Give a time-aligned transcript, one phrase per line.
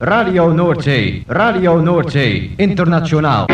[0.00, 3.46] Radio Noordzee, Radio Noordzee, internationaal.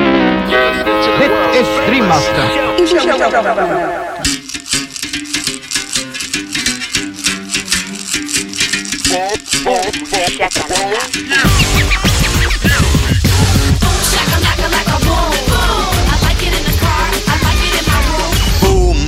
[1.19, 2.45] Dit is Dreammaster.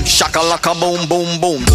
[0.04, 1.65] Shakalaka boom boom boom.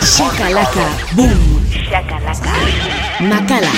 [0.00, 1.60] Shakalaka, boom.
[1.90, 2.52] Shakalaka.
[3.20, 3.72] Makala.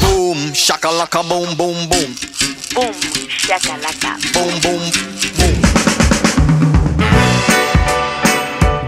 [0.00, 2.10] Boom, shakalaka boom boom boom.
[2.74, 2.94] Boom,
[3.28, 4.12] shakalaka.
[4.34, 5.17] Boom boom boom.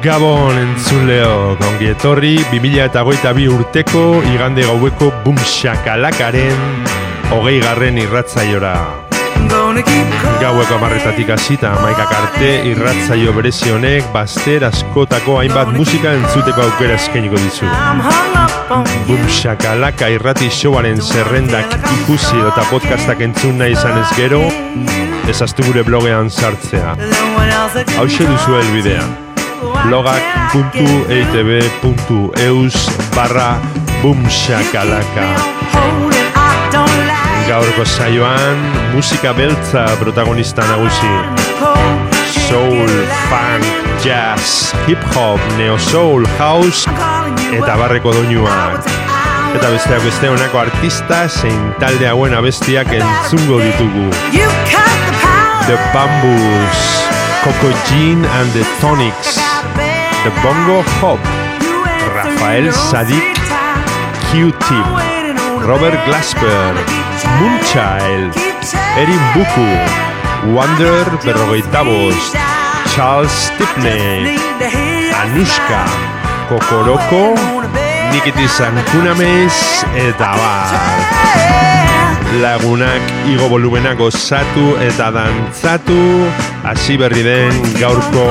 [0.01, 6.57] Gabon entzuleo, gongi etorri, 2008 urteko igande gaueko bumxakalakaren
[7.35, 8.73] hogei garren irratzaiora.
[10.41, 17.37] Gaueko amarretatik hasita amaikak arte irratzaio berezi honek bazter askotako hainbat musika entzuteko aukera eskainiko
[17.45, 17.69] dizu.
[19.05, 24.47] Bumxakalaka irrati showaren zerrendak ikusi eta podcastak entzun nahi izan ez gero,
[25.29, 26.95] ezaztu gure blogean sartzea.
[27.99, 29.30] Hau duzu helbidea
[29.87, 32.77] blogak.eitb.eus
[33.15, 33.51] barra
[34.03, 35.27] bumxakalaka.
[37.49, 38.59] Gaurko saioan
[38.95, 41.15] musika beltza protagonista nagusi.
[42.49, 42.91] Soul,
[43.31, 43.65] funk,
[44.05, 46.91] jazz, hip-hop, neo-soul, house
[47.55, 48.91] eta barreko doinuak
[49.55, 54.07] Eta besteak beste honako artista zein talde hauen abestiak entzungo ditugu.
[55.67, 57.00] The Bamboos,
[57.43, 59.37] Coco Jean and the Tonics,
[60.25, 61.21] The Bongo Hop,
[62.13, 63.33] Rafael Sadik,
[64.29, 64.89] Q-Tip,
[65.65, 66.77] Robert Glasper,
[67.41, 68.37] Moonchild,
[69.01, 69.71] Erin Buku,
[70.53, 72.37] Wonder berrogeita bost,
[72.93, 74.37] Charles Stepney,
[75.23, 75.85] Anushka,
[76.49, 77.37] Kokoroko,
[78.11, 80.75] Nikiti Sankunames, eta bar.
[82.43, 85.99] Lagunak igo volumena gozatu eta dantzatu,
[86.65, 88.27] hasi berri den gaurko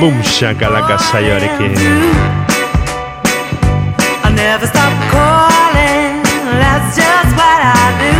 [0.00, 1.74] Boom shakalaka saioarekin.
[4.22, 6.22] I never stop calling,
[6.60, 8.14] that's just what I do.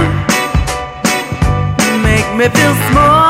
[2.03, 3.28] Make me feel small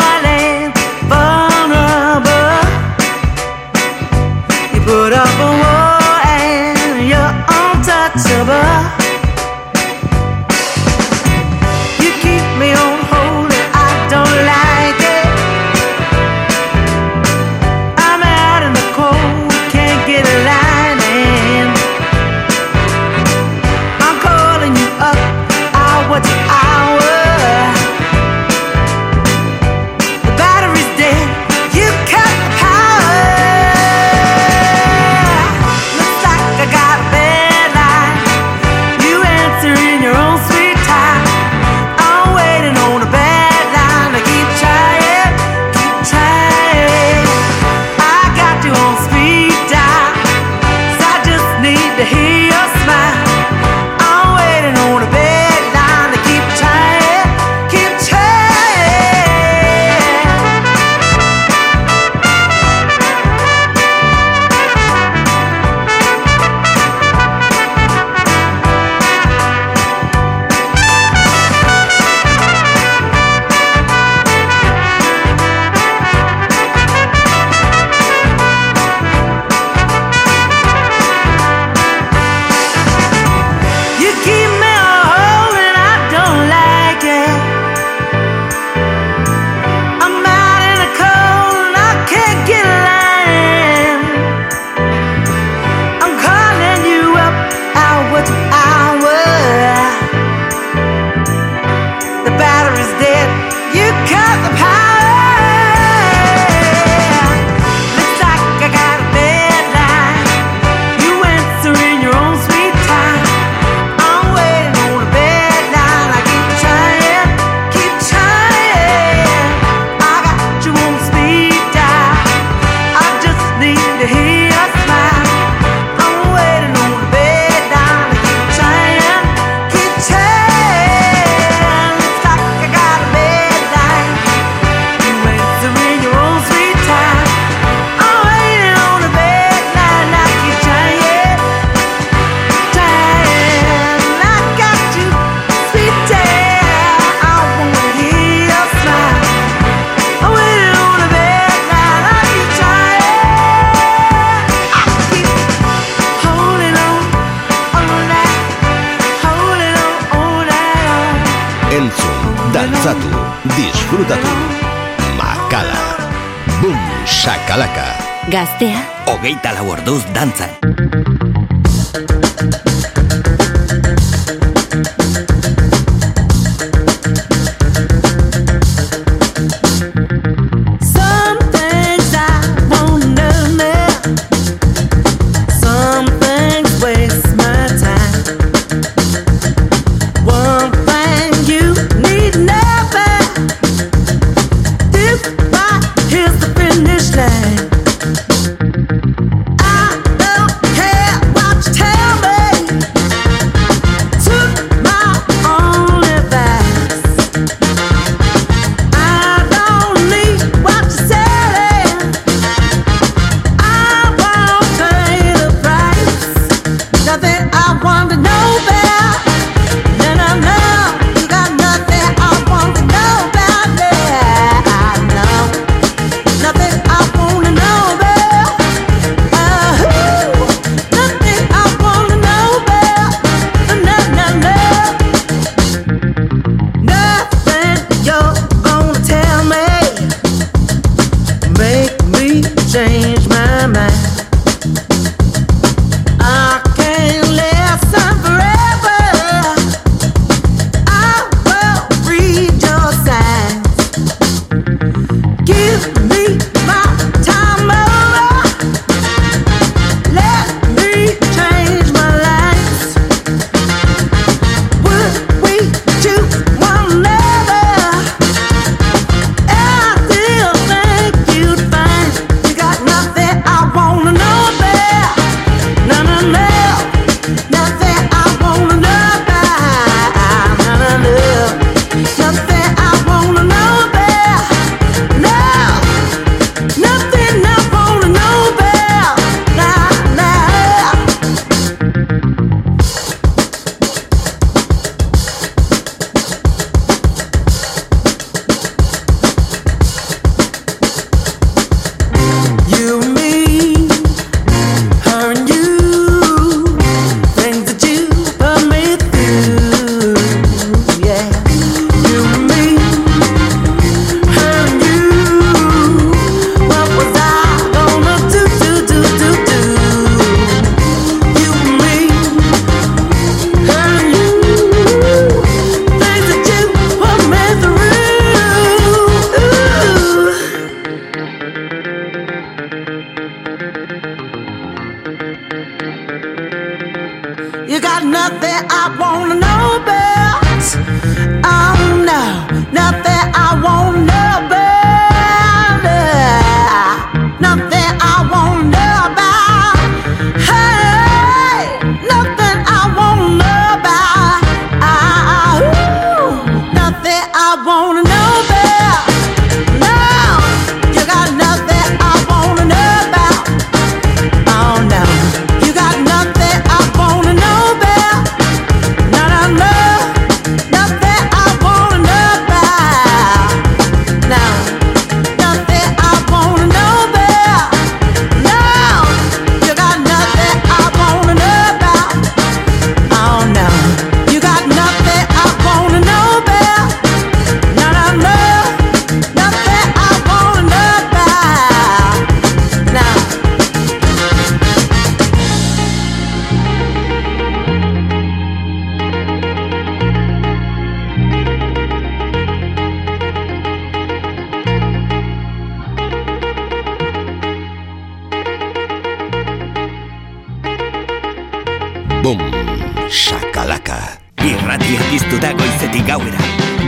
[416.08, 416.38] gauera.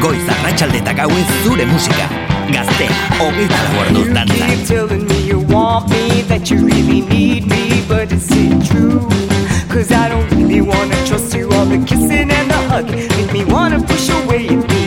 [0.00, 2.06] Goiz arratsalde eta gauez zure musika.
[2.54, 7.00] Gaztea, hogeita lau orduz dantza You keep telling me you want me That you really
[7.02, 9.06] need me But is it true?
[9.68, 13.06] Cause I don't really wanna trust you All the kissing and the hugging.
[13.16, 14.79] Make me wanna push away and be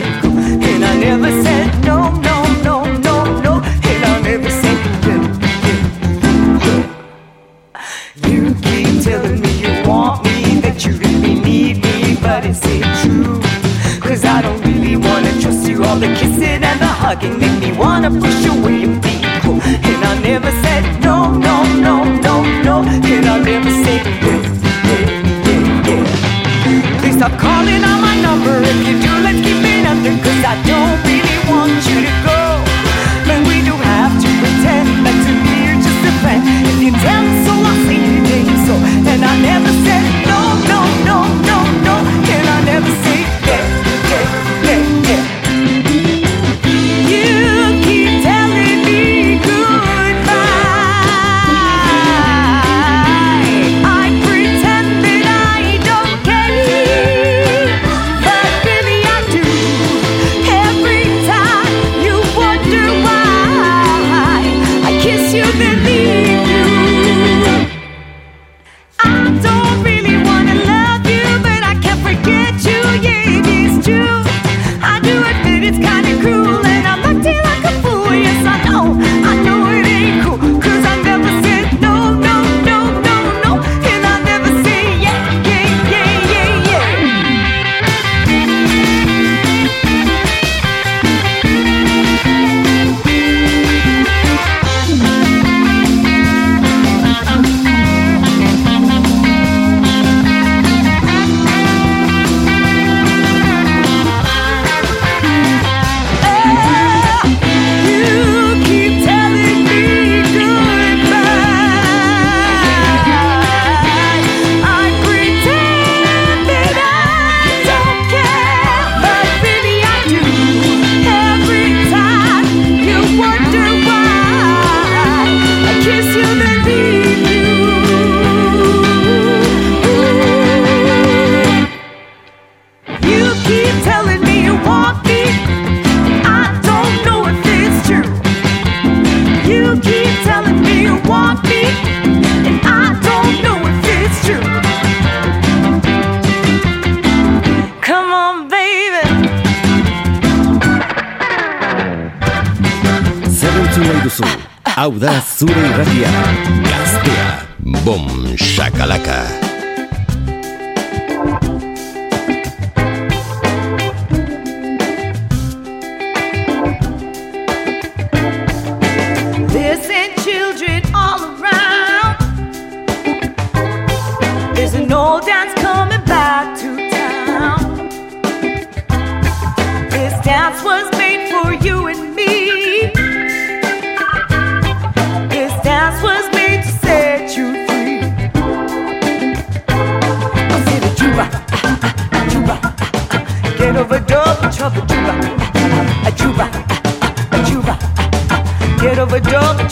[16.04, 19.56] The kissing and the hugging make me wanna push away your people.
[19.88, 22.76] And I never said no, no, no, no, no.
[22.84, 24.36] And I never said yeah,
[24.84, 27.00] yeah, yeah, yeah.
[27.00, 29.12] Please stop calling on my number if you do.
[29.24, 30.44] Let's keep it under, cause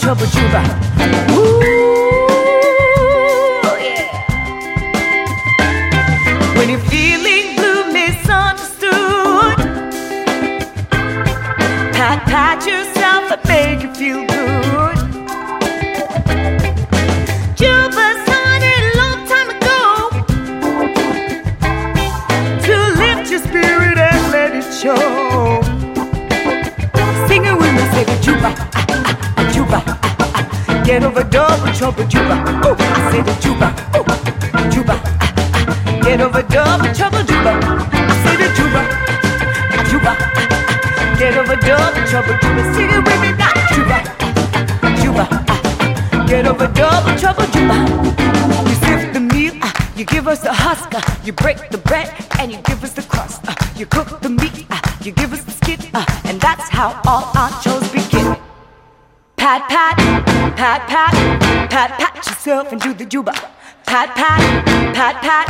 [0.05, 1.62] hold 不住的。
[31.83, 32.35] trouble, Juba.
[32.65, 33.67] Ooh, I say, it, Juba.
[33.97, 34.95] Ooh, Juba.
[35.03, 35.35] Ah,
[35.67, 35.99] ah.
[36.01, 37.59] Get over double trouble, Juba.
[37.91, 38.81] I say, it, Juba.
[39.75, 40.11] Ah, Juba.
[40.15, 42.61] Ah, get over double trouble, Juba.
[42.73, 43.97] Sing it with me now, Juba.
[45.01, 45.27] Juba.
[45.51, 47.75] Ah, get over double trouble, Juba.
[48.69, 52.07] You sift the meal, ah, you give us the husk, ah, you break the bread,
[52.39, 53.41] and you give us the crust.
[53.49, 56.97] Ah, you cook the meat, ah, you give us the skin, ah, and that's how
[57.05, 57.92] all our chose.
[63.13, 63.31] Juba.
[63.85, 64.41] Pat, pat,
[64.95, 65.42] pat, pat.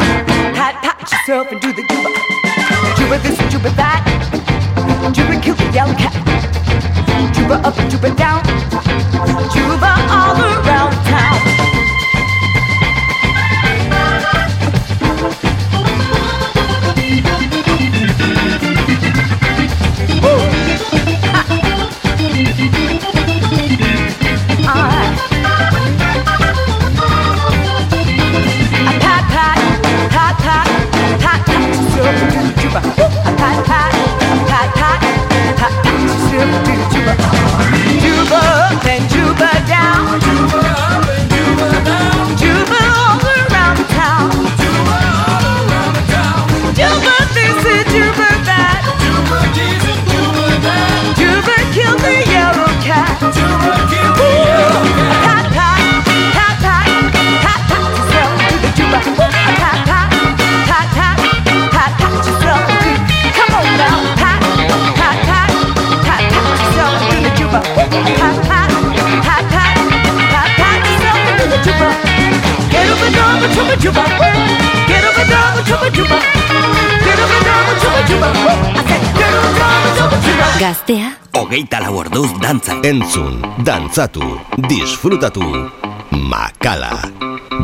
[81.54, 82.74] hogeita lau orduz dantza.
[82.82, 84.26] Entzun, dantzatu,
[84.68, 85.70] disfrutatu,
[86.12, 86.92] makala,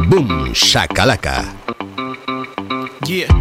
[0.10, 1.44] bum shakalaka.
[3.08, 3.34] Yeah.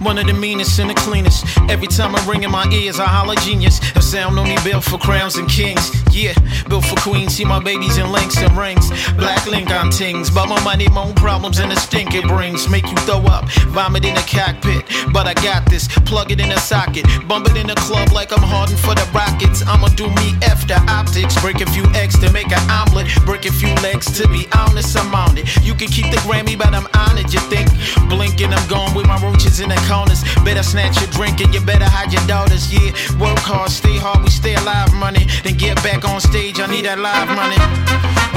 [0.00, 1.44] One of the meanest and the cleanest.
[1.68, 3.80] Every time I ring in my ears, I holler genius.
[3.92, 5.90] The sound only built for crowns and kings.
[6.16, 6.32] Yeah,
[6.66, 8.88] built for queens, see my babies in links and rings.
[9.16, 12.70] Black link on tings, but my money, my own problems, and the stink it brings.
[12.70, 14.88] Make you throw up, vomit in the cockpit.
[15.12, 17.04] But I got this, plug it in a socket.
[17.28, 19.60] Bump it in the club like I'm hardened for the Rockets.
[19.66, 21.38] I'ma do me after optics.
[21.42, 23.08] Break a few eggs to make an omelet.
[23.26, 25.44] Break a few legs to be honest, I'm on it.
[25.62, 27.68] You can keep the Grammy, but I'm on it, you think?
[28.08, 30.24] Blinking, I'm gone with my roaches in the corners.
[30.44, 32.88] Better snatch your drink and you better hide your daughters, yeah.
[33.20, 35.26] Work hard, stay hard, we stay alive, money.
[35.44, 37.58] Then get back on stage, I need that live money.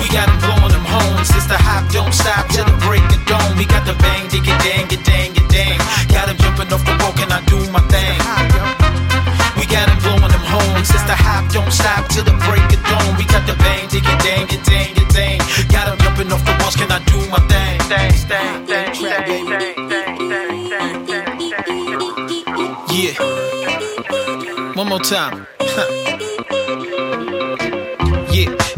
[0.02, 3.22] We got them blowing them horns, it's the hop, don't stop till the break of
[3.28, 3.58] dawn.
[3.58, 5.80] We got the bang, dig it, dang it, dang it, dang.
[6.10, 8.18] Got them jumping off the wall, can I do my thing?
[9.60, 12.82] We got them blowing them horns, it's the hop, don't stop till the break of
[12.88, 13.18] dawn.
[13.20, 15.40] We got the bang, dig it, dang it, dang it, dang.
[15.70, 17.78] Got them jumping off the walls, can I do my thing?
[17.90, 18.14] Thing,
[18.70, 21.20] thing, thing, thing, thing, thing.
[22.90, 23.16] Yeah.
[24.74, 25.48] One more time.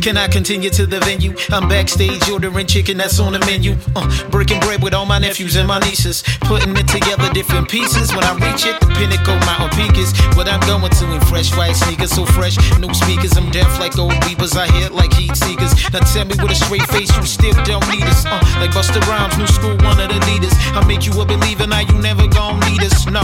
[0.02, 1.36] Can I continue to the venue?
[1.52, 3.78] I'm backstage ordering chicken that's on the menu.
[3.96, 6.24] Uh, breaking bread with all my nephews and my nieces.
[6.42, 8.10] Putting it together different pieces.
[8.10, 11.56] When I reach it, the pinnacle mountain peak is what I'm going to in fresh
[11.56, 12.10] white sneakers.
[12.10, 13.38] So fresh, no speakers.
[13.38, 14.58] I'm deaf like old beepers.
[14.58, 15.78] I hear it like heat seekers.
[15.94, 18.26] Now tell me with a straight face, you still don't need us.
[18.26, 20.54] Uh, like Busta Rhymes, new school, one of the leaders.
[20.74, 23.06] I make you a believer, now you never gon' need us.
[23.06, 23.22] No.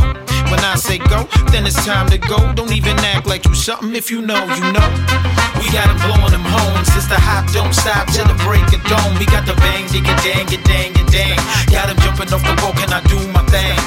[0.53, 2.53] When I say go, then it's time to go.
[2.53, 4.87] Don't even act like you something if you know, you know.
[5.59, 6.89] We got them blowing them horns.
[6.95, 9.15] It's the hop, don't stop till the break of dawn.
[9.19, 11.39] We got the bang, dig it, dang it, dang it, dang.
[11.71, 13.77] Got them jumping off the wall, can I do my thing?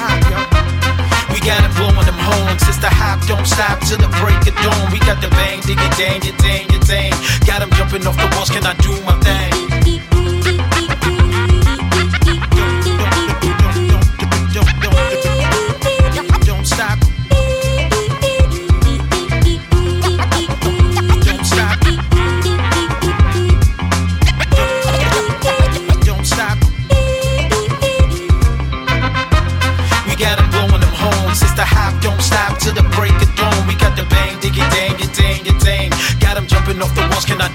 [1.31, 2.63] We got them blowing them horns.
[2.67, 4.91] It's the hop, don't stop till the break of dawn.
[4.91, 7.13] We got the bang, dig it, dang it, dang it, dang.
[7.45, 10.10] Got them jumping off the walls, can I do my thing?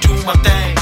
[0.00, 0.74] Do my thing?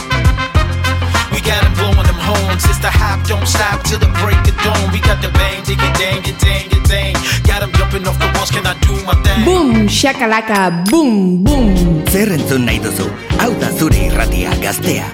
[1.33, 2.65] We got them blowing them horns.
[2.65, 4.93] It's the hop, don't stop till the break of dawn.
[4.93, 7.15] We got the bang, dig it, dang it, dang it, dang.
[7.49, 9.45] Got them jumping off the walls, can I do my thing?
[9.45, 12.05] Boom, shakalaka, boom, boom.
[12.13, 13.07] Zer entzun nahi duzu?
[13.41, 15.09] Hau da zure irratia gaztea.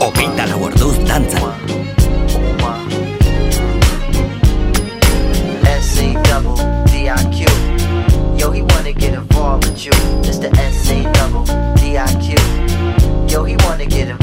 [0.00, 1.63] Hogeita lau orduz dantzan.
[13.64, 14.13] Wanna get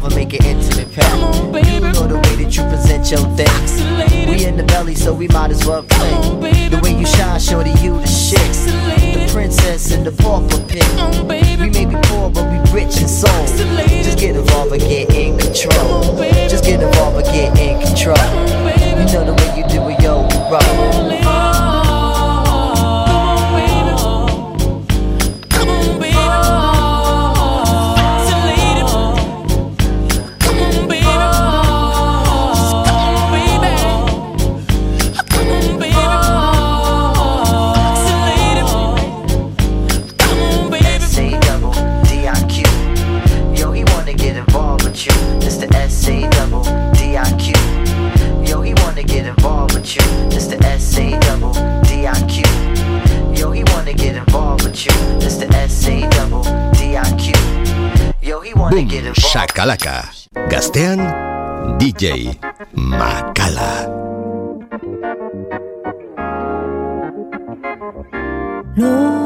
[0.00, 1.10] And make an intimate pact.
[1.10, 1.68] Come on, baby.
[1.68, 3.82] You know the way that you present your things.
[4.28, 6.12] We in the belly, so we might as well play.
[6.12, 6.40] On.
[6.40, 8.38] The way you shine, shorty, you the shit.
[8.38, 10.56] The princess and the pauper.
[10.68, 11.28] Come on.
[11.28, 13.30] We may be poor, but we rich in soul.
[13.74, 14.04] Lady.
[14.04, 16.04] Just get involved and get in control.
[16.04, 16.16] On.
[16.48, 18.16] Just get involved and get in control.
[18.16, 19.02] Come on, baby.
[19.02, 21.37] You know the way you do it, yo, we
[58.78, 60.06] Boom, shakalaka.
[60.48, 61.00] Gaztean,
[61.80, 62.30] DJ
[62.76, 63.90] Makala.
[68.76, 69.17] Cœur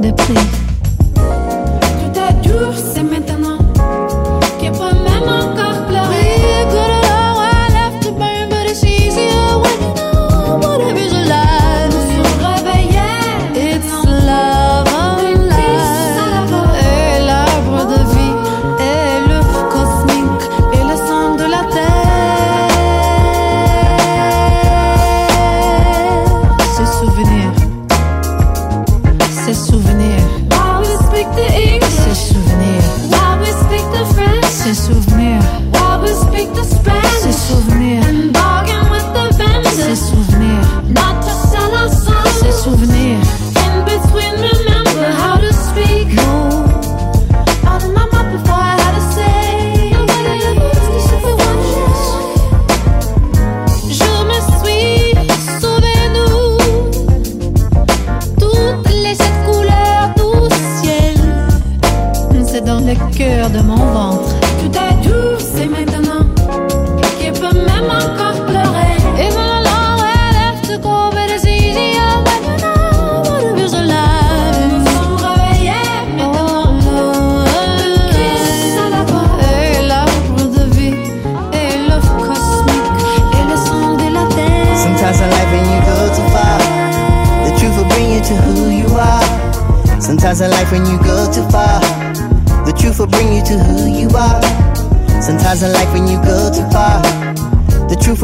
[0.00, 0.77] pas de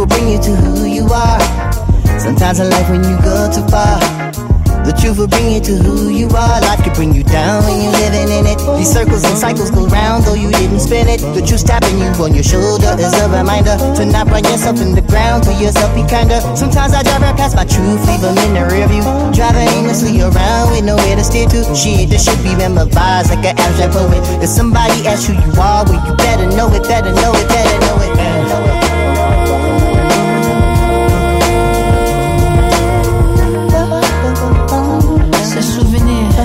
[0.05, 1.40] will bring you to who you are.
[2.21, 3.97] Sometimes in life when you go too far,
[4.85, 6.61] the truth will bring you to who you are.
[6.61, 8.61] Life could bring you down when you're living in it.
[8.77, 11.25] These circles and cycles go round, though you didn't spin it.
[11.33, 14.93] The truth tapping you on your shoulder is a reminder to not run yourself in
[14.93, 15.45] the ground.
[15.49, 16.40] To yourself, be kinder.
[16.53, 19.05] Sometimes I drive right past my truth, leave them in the rear view.
[19.33, 21.64] Driving aimlessly around with nowhere to steer to.
[21.73, 24.21] Shit, this should be memorized like an abstract poet.
[24.45, 27.79] If somebody asks who you are, well, you better know it, better know it, better
[27.88, 28.74] know it, better know it.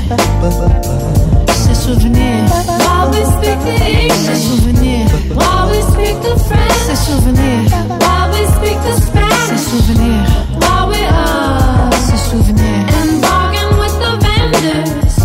[0.10, 2.44] Se souvenir.
[2.80, 4.42] While we speak the English.
[4.42, 5.08] Souvenir.
[5.36, 6.98] While we speak the French.
[6.98, 7.70] Souvenir.
[8.00, 9.62] While we speak the Spanish.
[9.62, 10.26] Souvenir.
[10.62, 11.92] While we are.
[12.18, 12.86] Souvenir.
[13.00, 15.18] And bargain with the vendors.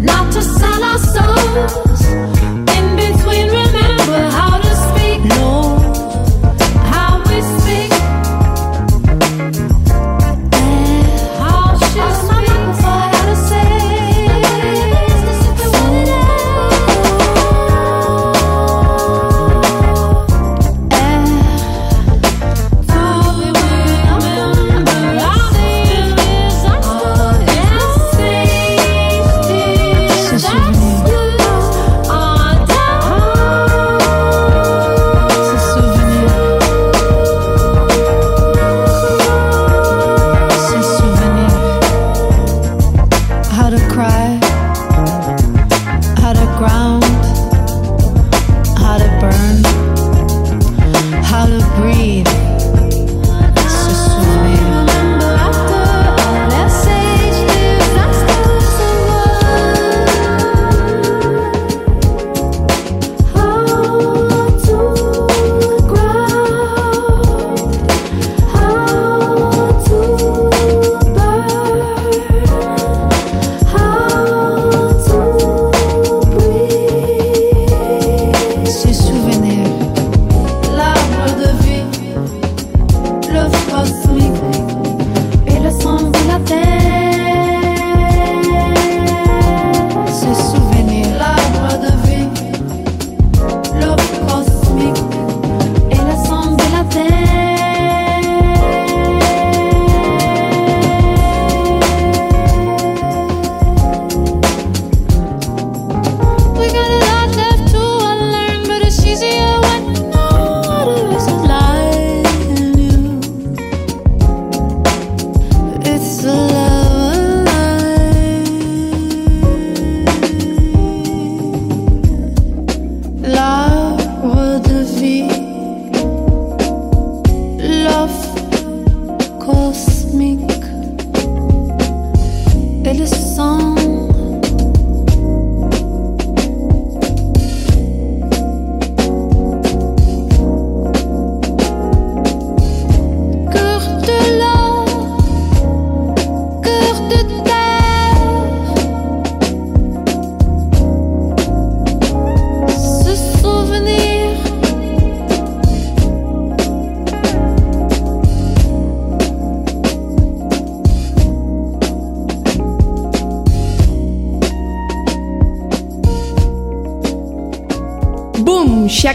[0.00, 1.93] Not to sell our souls.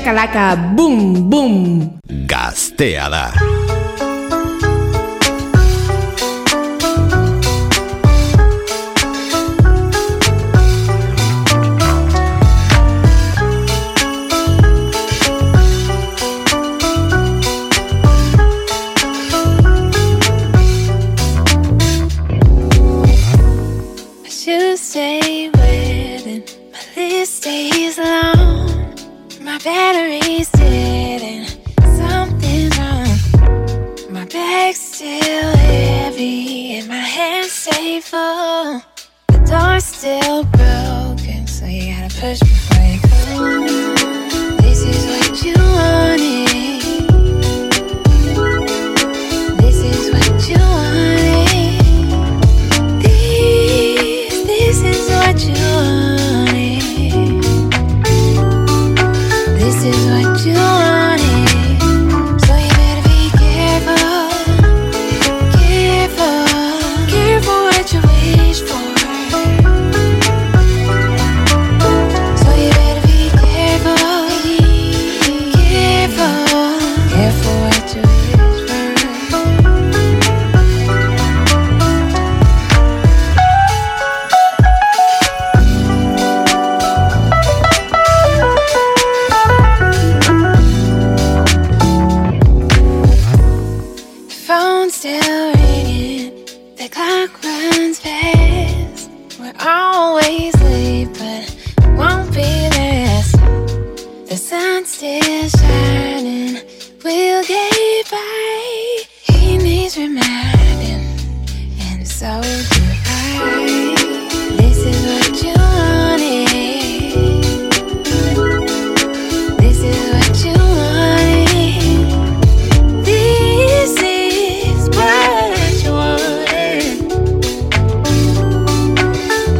[0.09, 1.53] Shakalaka, boom, boom.
[2.25, 3.28] Gaztea.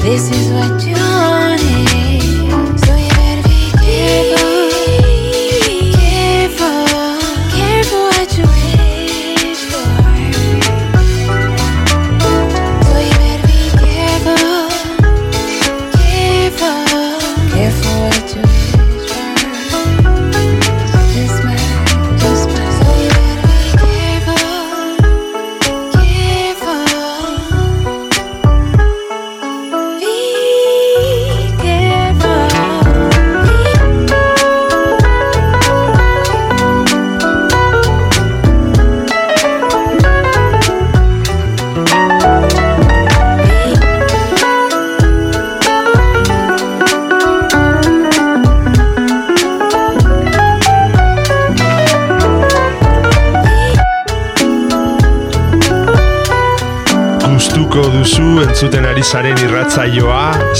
[0.10, 1.98] This is what you wanted.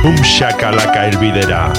[0.03, 1.73] bumxakalaka elbidera.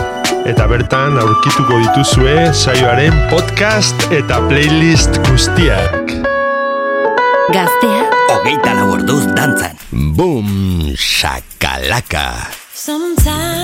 [0.51, 6.11] Eta bertan aurkituko dituzue saioaren podcast eta playlist guztiak.
[7.55, 8.03] Gaztea,
[8.35, 9.79] hogeita lau orduz dantzan.
[10.19, 10.51] Boom
[10.99, 12.51] shakalaka.
[12.75, 13.62] Sometimes,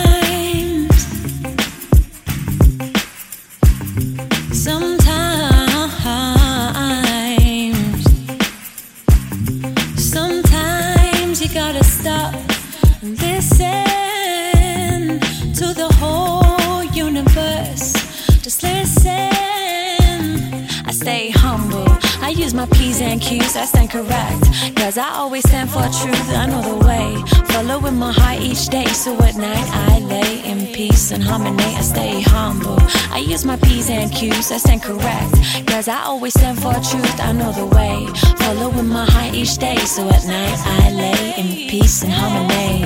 [23.88, 24.76] I correct.
[24.76, 27.16] Cause I always stand for truth, I know the way.
[27.52, 31.62] Following my heart each day, so at night I lay in peace and harmony.
[31.62, 32.78] I stay humble.
[33.10, 35.32] I use my P's and Q's, I stand correct.
[35.66, 38.06] Cause I always stand for truth, I know the way.
[38.38, 42.84] Following my heart each day, so at night I lay in peace and harmony.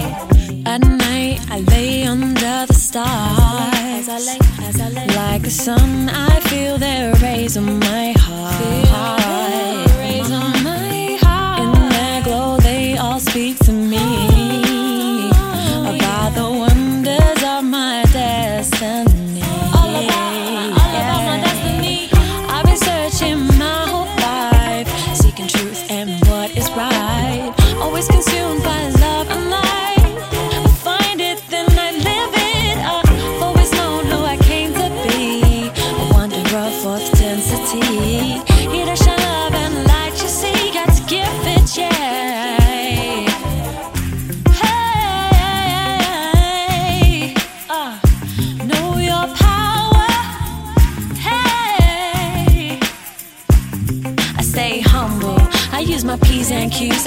[0.66, 4.08] At night, I lay under the stars.
[4.08, 5.06] As I lay, as I lay.
[5.16, 9.91] Like the sun, I feel their rays on my heart.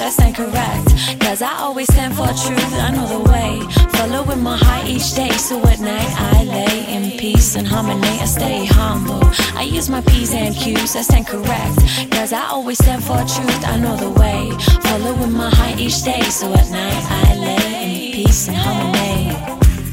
[0.00, 1.20] I stand correct.
[1.20, 3.60] Cause I always stand for truth, I know the way.
[3.92, 8.20] Following my heart each day, so at night I lay in peace and harmony.
[8.20, 9.22] I stay humble.
[9.54, 11.78] I use my P's and Q's, I stand correct.
[12.12, 14.50] Cause I always stand for truth, I know the way.
[14.82, 19.36] Following my heart each day, so at night I lay in peace and harmony.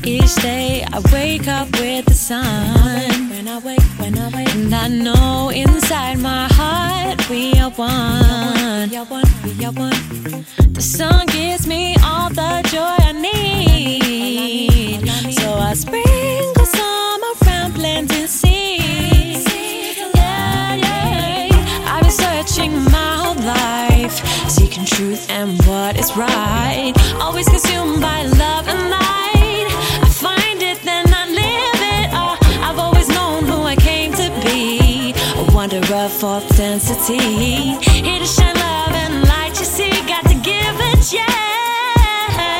[0.03, 3.29] Each day I wake up with the sun.
[3.29, 6.92] When I wake, when I wake, and I know inside my heart
[7.29, 8.89] we are one.
[8.89, 10.45] We are one, we are one.
[10.73, 15.07] The sun gives me all the joy I need.
[15.33, 19.45] So I sprinkle some around planting seeds.
[20.15, 21.85] Yeah, yeah.
[21.87, 24.15] I've been searching my whole life,
[24.49, 26.93] seeking truth and what is right.
[27.19, 28.67] Always consumed by love
[36.41, 37.17] density.
[37.17, 39.53] Here to shine love and light.
[39.59, 41.25] You see, got to give it, yeah.
[41.27, 42.59] I.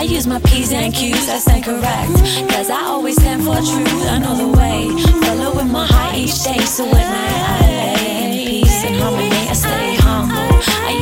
[0.00, 2.12] I my P's and Q's, I stand correct.
[2.50, 4.88] Cause I always stand for truth, I know the way.
[5.24, 7.67] Following my heart each day, so at night I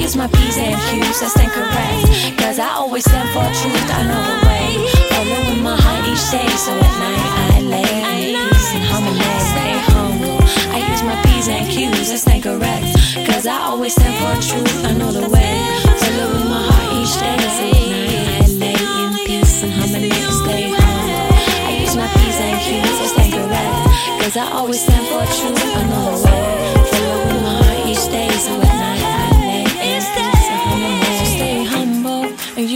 [0.06, 2.38] use my P's and Q's, I stand correct.
[2.38, 4.66] Cause I always stand for truth, I know the way.
[5.10, 7.90] Following my heart each day, so at night I lay
[8.38, 9.34] peace and harmony.
[9.50, 10.38] Stay humble.
[10.70, 12.86] I use my P's and Q's, I stand correct.
[13.26, 15.58] Cause I always stand for truth, I know the way.
[15.98, 20.10] Following my heart each day, so at night I lay in peace and harmony.
[20.38, 21.34] Stay humble.
[21.66, 24.22] I use my P's and Q's, I stand correct.
[24.22, 26.75] Cause I always stand for truth, I know the way.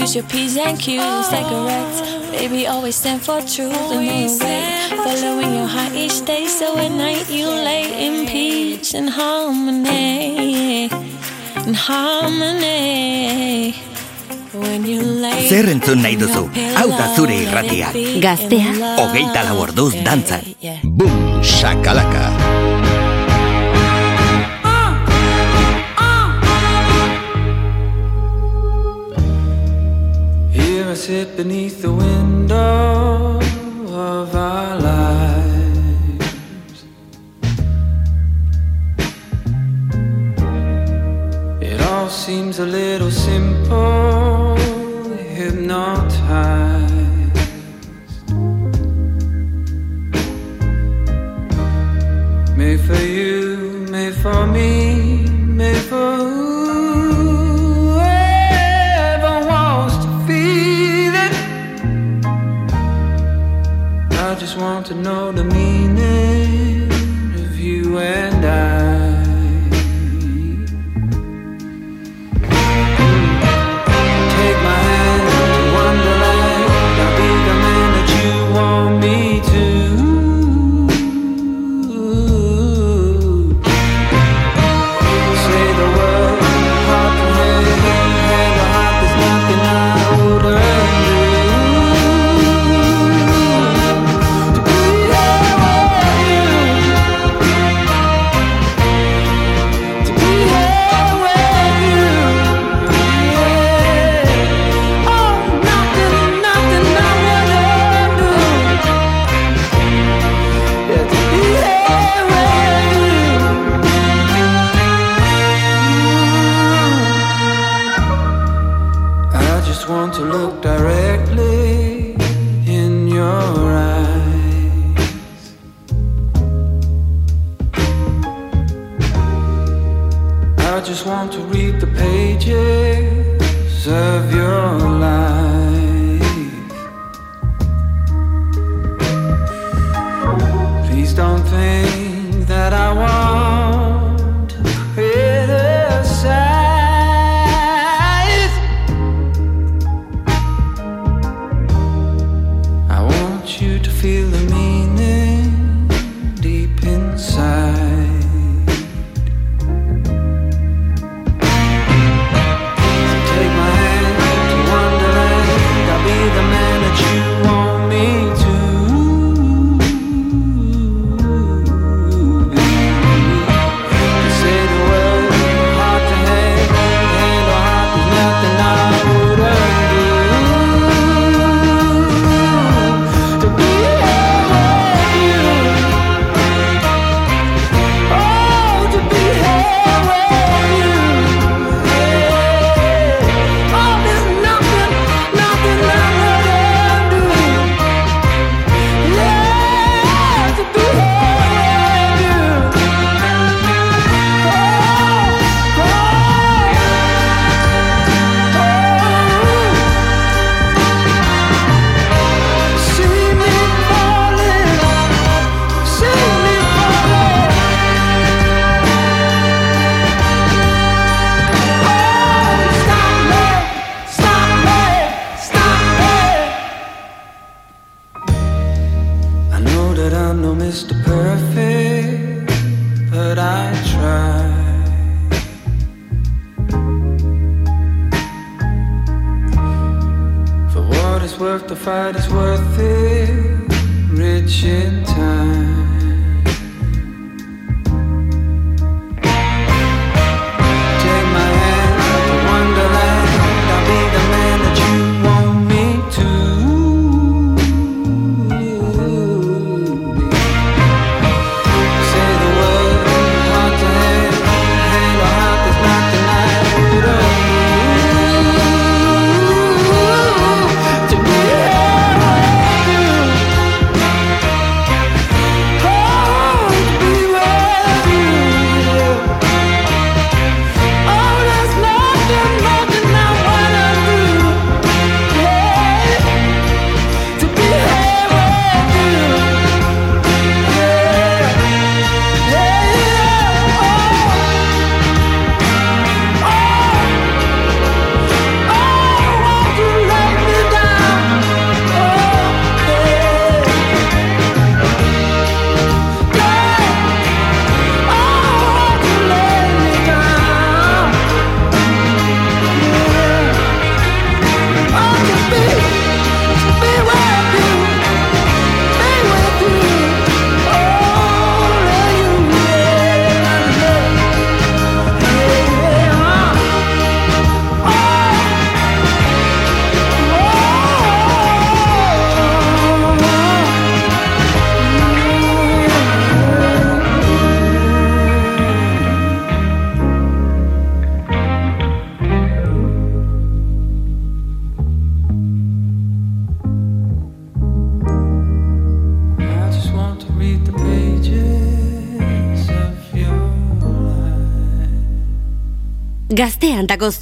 [0.01, 1.96] Use your P's and Q's, stay correct.
[2.32, 4.28] Baby, always stand for truth and way.
[5.05, 10.88] Following your heart each day, so at night you lay in peace and harmony.
[11.66, 13.74] And harmony.
[14.53, 16.48] When you lay Zer entzun nahi duzu?
[16.78, 17.92] Hau da zure irratia.
[18.24, 18.72] Gaztea.
[18.98, 20.42] Hogeita lau orduz dantzan.
[20.82, 22.69] Boom, shakalaka.
[31.11, 33.40] Sit beneath the window
[34.12, 36.28] of our lives.
[41.70, 44.09] It all seems a little simple,
[64.91, 66.91] to know the meaning
[67.41, 68.69] of you and I.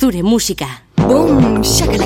[0.08, 0.66] zure musika.
[0.96, 1.97] Boom, shakalaka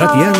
[0.00, 0.39] Zure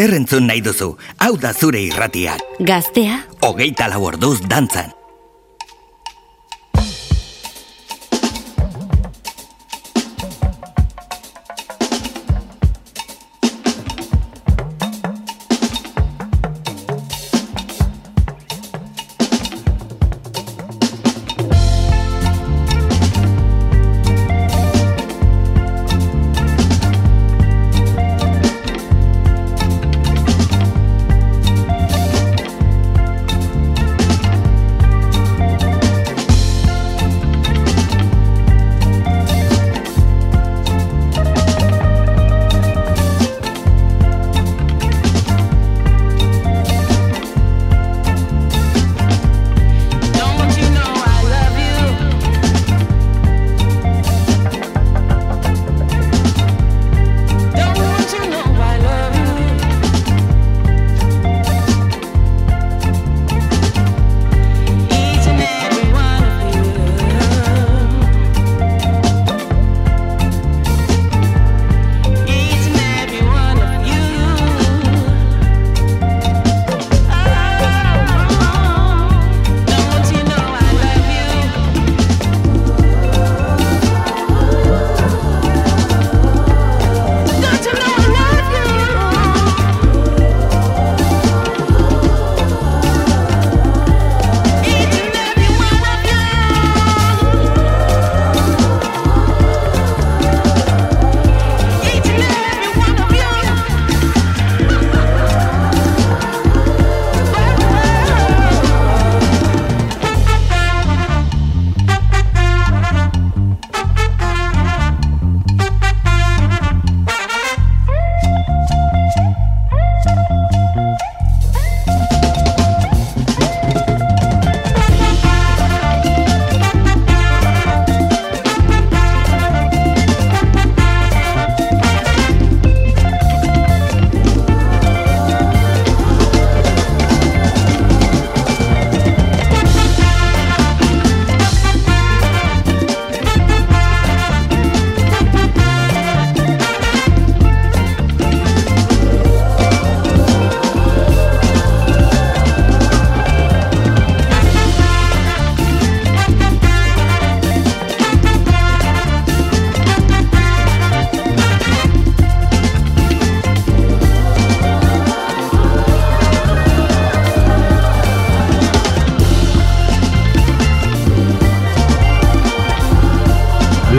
[0.00, 2.38] zer entzun nahi duzu, hau da zure irratia.
[2.70, 3.20] Gaztea.
[3.50, 4.99] Ogeita lau orduz dantzan.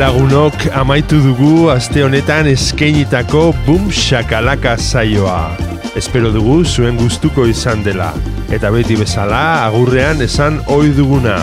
[0.01, 5.51] lagunok amaitu dugu aste honetan eskeinitako Bum Shakalaka zaioa.
[5.99, 8.13] Espero dugu zuen gustuko izan dela.
[8.49, 11.37] Eta beti bezala agurrean esan ohi duguna.